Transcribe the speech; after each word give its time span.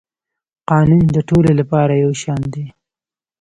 قانون 0.69 1.03
د 1.15 1.17
ټولو 1.29 1.51
لپاره 1.59 1.93
یو 2.03 2.11
شان 2.21 2.41
دی 2.53 2.65